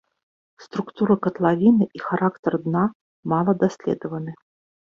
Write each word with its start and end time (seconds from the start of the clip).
Структура 0.63 1.17
катлавіны 1.25 1.85
і 1.99 2.03
характар 2.07 2.53
дна 2.65 2.83
мала 3.35 3.51
даследаваны. 3.67 4.31